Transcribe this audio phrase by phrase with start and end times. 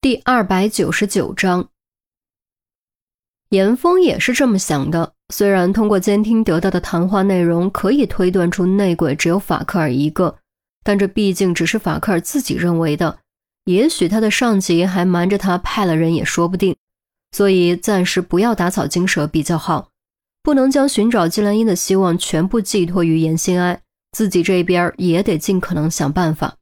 [0.00, 1.68] 第二百九十九章，
[3.48, 5.14] 严峰也是这么想的。
[5.34, 10.38] 虽然通过监听得到的谈话内容可以推断出内鬼只有法克尔一个，
[10.84, 13.18] 但这毕竟只是法克尔自己认为的。
[13.64, 16.76] 也许他的上级还瞒着他派了人也说不定，
[17.32, 19.88] 所以暂时不要打草惊蛇比较好。
[20.42, 23.80] 不能将寻找季兰英的希望全部寄托于严心哀，
[24.12, 26.54] 自己这边也得尽可能想办法。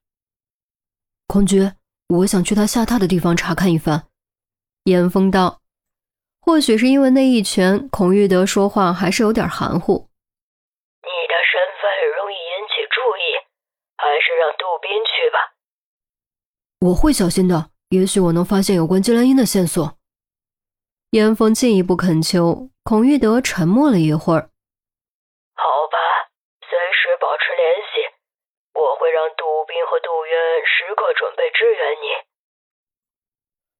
[1.27, 1.71] 空军。
[2.19, 4.07] 我想去他下榻的地方查看一番。
[4.84, 5.61] 严峰道
[6.41, 10.09] ：“或许是因为那一拳，孔玉德说话还是有点含糊。
[11.02, 13.21] 你的身份容易引起注意，
[13.97, 15.55] 还是让杜宾去吧。
[16.80, 17.71] 我会小心的。
[17.91, 19.96] 也许我能发现有关金兰英的线索。”
[21.10, 22.71] 严峰进一步恳求。
[22.85, 24.51] 孔玉德沉默了一会儿
[25.57, 25.96] ：“好吧，
[26.60, 28.12] 随时保持联系。”
[28.77, 30.35] 我会让杜宾和杜渊
[30.66, 32.06] 时刻准备支援你。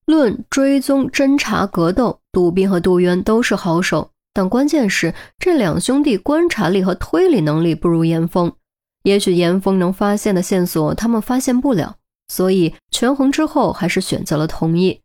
[0.07, 8.55] 论追踪、侦查、格斗，杜宾和杜渊都是好手，但关键是这两兄弟观察力和推理能力不如严峰。
[9.03, 11.97] 也许严峰能发现的线索，他们发现不了，
[12.29, 15.03] 所以权衡之后，还是选择了同意。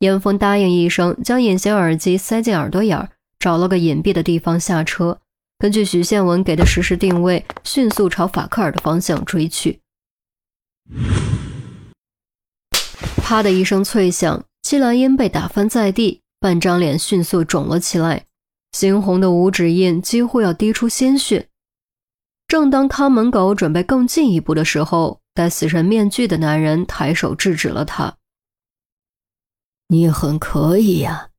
[0.00, 3.08] 严峰答应一声，将隐形耳机塞进耳朵眼儿，
[3.38, 5.20] 找了个隐蔽的地方下车。
[5.58, 9.80] 根据许宪文给的实时定位，迅速朝法克尔的方向追去。
[13.34, 18.26] 啪的一声脆响，季兰英被打翻在地，半张脸迅速肿了起来，
[18.70, 21.48] 猩红的五指印几乎要滴出鲜血。
[22.46, 28.18] 正当看门狗准备更进一步的时候，戴死神面具的男人抬手制止了他
[29.90, 31.30] ：“你很可以呀，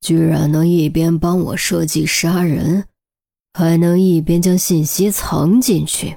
[0.00, 2.88] 居然能一边帮我设计杀人。”
[3.54, 6.16] 还能一边将信息藏进去。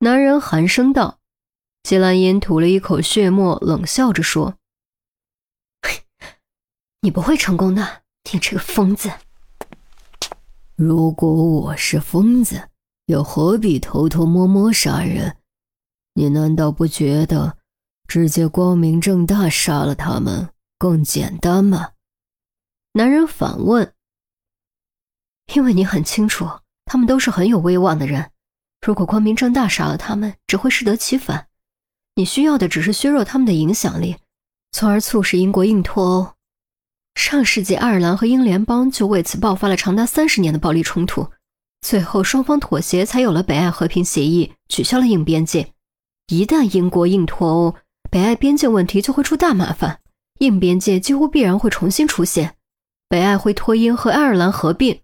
[0.00, 1.20] 男人寒声道
[1.84, 4.56] ：“谢兰英吐了一口血沫，冷笑着说：
[7.02, 9.12] 你不会成功的，你这个疯子。
[10.76, 12.70] 如果我是疯子，
[13.04, 15.36] 又何必偷偷摸摸杀人？
[16.14, 17.58] 你难道不觉得
[18.08, 21.90] 直接光明正大杀了他们更简单吗？”
[22.94, 23.92] 男人反问。
[25.54, 26.48] 因为你很清楚，
[26.86, 28.30] 他们都是很有威望的人。
[28.80, 31.48] 如果光明正大杀了他们，只会适得其反。
[32.16, 34.16] 你需要的只是削弱他们的影响力，
[34.70, 36.34] 从而促使英国硬脱欧。
[37.16, 41.30] 上世纪，爱尔兰和英联邦就为此爆发了长达三十年的暴力冲突，
[41.80, 45.72] 最后双方妥协，才有了北爱和平协议，取消了硬边界。
[46.28, 47.74] 一旦英国硬脱欧，
[48.10, 50.00] 北爱边境问题就会出大麻烦，
[50.38, 52.54] 硬边界几乎必然会重新出现，
[53.08, 55.00] 北爱会脱英和爱尔兰合并。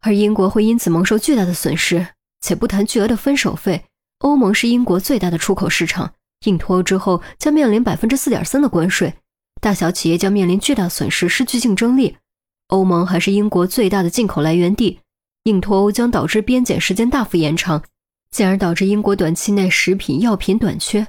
[0.00, 2.08] 而英国会因此蒙受巨大的损失，
[2.40, 3.86] 且不谈巨额的分手费。
[4.18, 9.14] 欧盟是英国最大的出口市场，硬脱欧之后将面临百分之四点三的关税，
[9.60, 12.16] 大小企业将面临巨大损失，失去竞争力。
[12.68, 15.00] 欧盟还是英国最大的进口来源地，
[15.44, 17.82] 硬脱欧将导致边检时间大幅延长，
[18.30, 21.06] 进而导致英国短期内食品药品短缺。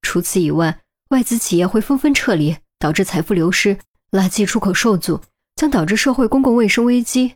[0.00, 3.76] 除此以外，外资企业会纷纷撤离，导致财富流失，
[4.10, 5.20] 垃圾出口受阻，
[5.54, 7.34] 将导致社会公共卫生危机。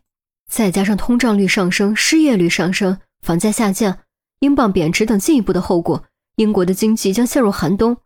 [0.50, 3.98] 再加上通胀率上升、失业率上升、房价下降、
[4.40, 6.04] 英镑贬值等进一步的后果，
[6.36, 7.97] 英国的经济将陷入寒冬，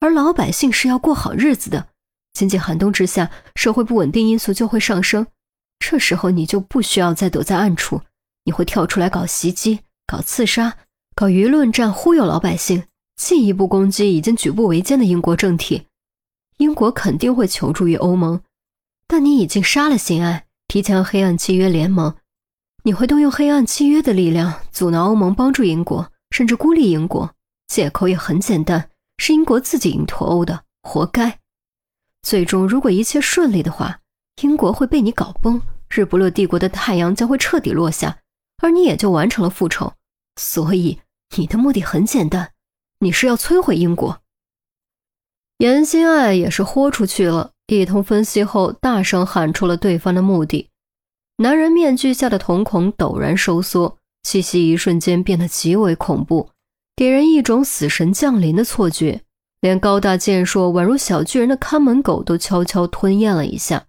[0.00, 1.88] 而老百姓是要过好日子的。
[2.34, 5.26] 经济寒冬之下，社会不稳定因素就会上升，
[5.78, 8.02] 这时候你就不需要再躲在暗处，
[8.44, 10.76] 你会跳出来搞袭击、搞刺杀、
[11.14, 12.84] 搞舆论战，忽悠老百姓，
[13.16, 15.86] 进一步攻击已经举步维艰的英国政体。
[16.58, 18.42] 英国肯定会求助于欧盟，
[19.06, 20.44] 但你已经杀了辛爱。
[20.68, 22.14] 提前和黑暗契约联盟，
[22.84, 27.34] 你会动用黑暗契约的力量阻挠欧盟帮助英国，甚至孤立英国。
[27.72, 31.38] 借口也很简单，是英国自己硬脱欧的，活该。
[32.20, 34.00] 最终，如果一切顺利的话，
[34.42, 38.18] 英国会被你搞崩，日不落帝国的太阳将会彻底落下，
[38.58, 39.94] 而你也就完成了复仇。
[40.38, 41.00] 所以，
[41.38, 42.52] 你的目的很简单，
[42.98, 44.20] 你是要摧毁英国。
[45.56, 47.52] 严心爱也是豁出去了。
[47.68, 50.68] 一通分析后，大声喊出了对方的目的。
[51.38, 56.50] 男人面具下的瞳孔陡然收缩，气息一瞬间变得极为恐怖，
[56.94, 59.22] 给人一种死神降临的错觉。
[59.60, 63.86] 连高大健硕、宛如小巨人的看门狗都悄悄吞咽了一下，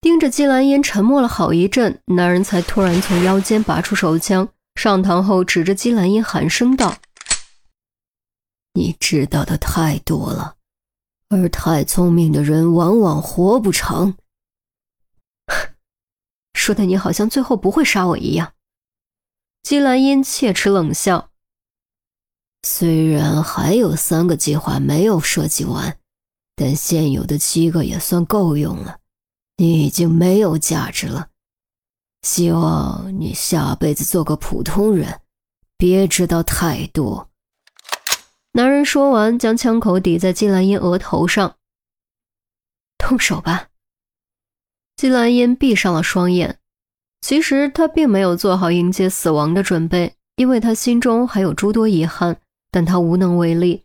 [0.00, 2.00] 盯着季兰烟，沉默了好一阵。
[2.06, 6.96] 男人才突然从腰间拔出手枪，上膛后指着季兰烟寒声道
[8.72, 10.56] ：“你知道的太多了。”
[11.28, 14.16] 而太聪明的人往往活不长。
[16.54, 18.54] 说的你好像最后不会杀我一样。
[19.62, 21.27] 姬兰英切齿冷笑
[22.70, 25.98] ：“虽然还有三个计划没有设计完，
[26.54, 28.98] 但现有的七个也算够用了。
[29.56, 31.28] 你已经没有价值了。
[32.20, 35.22] 希望你下辈子做个普通人，
[35.78, 37.30] 别知道太多。
[38.52, 41.56] 男人说完，将枪口抵在季兰英额头上。
[42.98, 43.68] 动手吧。
[44.94, 46.58] 季兰英闭上了双眼。
[47.22, 52.38] 其实他并没有做好迎接死亡的准备，因为他心中还有诸多遗憾，
[52.70, 53.82] 但他无能为力。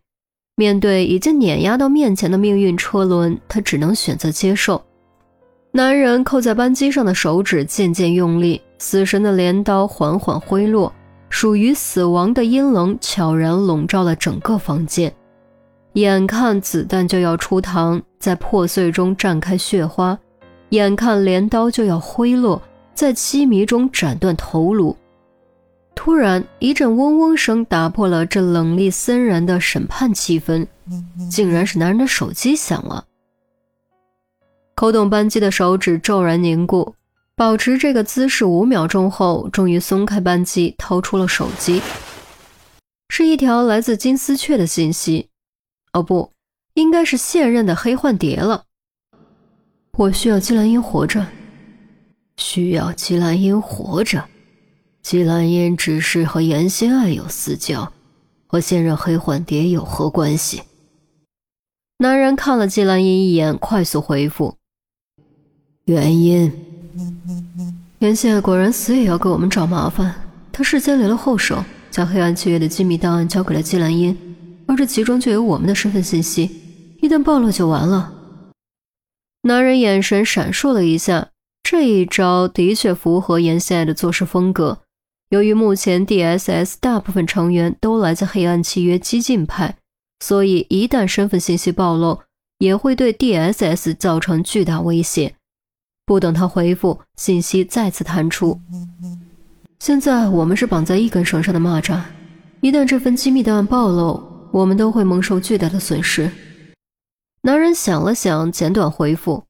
[0.55, 4.83] 面对已经碾压到面前的命运车轮，他只能选择接受。
[5.71, 10.93] 男人扣在扳机上的手指渐渐用力，死神的镰刀缓缓挥落，
[11.29, 15.11] 属于死亡的阴冷悄然笼罩了整个房间。
[15.93, 20.15] 眼看子弹就要出膛，在破碎中绽开血花；
[20.69, 22.61] 眼看镰刀就要挥落，
[22.93, 24.95] 在凄迷中斩断头颅。
[25.95, 30.67] 突然，一阵嗡嗡声打破了这冷厉森然的审判气氛，
[31.29, 33.05] 竟然是男人的手机响了。
[34.75, 36.95] 扣动扳机的手指骤然凝固，
[37.35, 41.81] 保持这个姿势五秒钟后，终于松开扳机，掏出了手机。
[43.09, 45.29] 是一条来自金丝雀的信息，
[45.93, 46.31] 哦不，
[46.73, 48.63] 应该是现任的黑幻蝶了。
[49.95, 51.27] 我需要季兰英活着，
[52.35, 54.25] 需要季兰英活着。
[55.03, 57.91] 季兰英只是和严心爱有私交，
[58.47, 60.63] 和现任黑幻蝶有何关系？
[61.97, 64.55] 男人看了季兰英一眼，快速回复。
[65.85, 66.51] 原因，
[67.99, 70.15] 严谢果然死也要给我们找麻烦。
[70.53, 71.61] 他事先留了后手，
[71.91, 74.17] 将黑暗契约的机密档案交给了季兰英，
[74.67, 76.49] 而这其中就有我们的身份信息，
[77.01, 78.13] 一旦暴露就完了。
[79.41, 81.27] 男人眼神闪烁了一下，
[81.61, 84.79] 这一招的确符合严心爱的做事风格。
[85.33, 89.77] 由于目前 D.S.S 大部分成员都来自黑暗契约激进派，
[90.19, 92.21] 所以一旦身份信息暴露，
[92.59, 95.33] 也会对 D.S.S 造成巨大威胁。
[96.05, 98.61] 不等他回复，信息再次弹出。
[99.79, 101.99] 现在我们是绑在一根绳上的蚂蚱，
[102.61, 104.21] 一旦这份机密档案暴露，
[104.51, 106.29] 我们都会蒙受巨大的损失。
[107.41, 109.45] 男人想了想，简短回复：“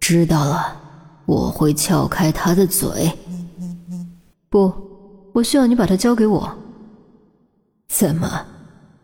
[0.00, 0.80] 知道了，
[1.26, 3.12] 我会撬开他的嘴。”
[4.50, 6.58] 不，我需要你把它交给我。
[7.88, 8.44] 怎么，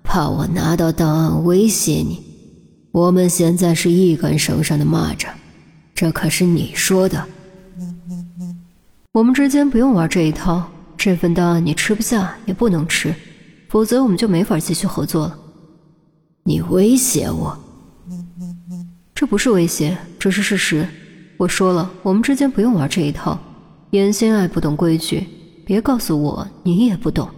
[0.02, 2.20] 怕我拿到档案威胁你？
[2.90, 5.28] 我们现在是一根绳上的蚂蚱。
[5.94, 7.24] 这可是你说的。
[9.12, 10.68] 我们之间不用玩这一套。
[10.96, 13.14] 这份档案你吃不下，也不能吃，
[13.68, 15.38] 否则我们就没法继续合作了。
[16.42, 17.56] 你威胁我？
[19.14, 20.88] 这不是威胁，这是事实。
[21.36, 23.38] 我说了，我们之间不用玩这一套。
[23.90, 25.26] 严心爱不懂规矩，
[25.64, 27.28] 别告诉我你也不懂。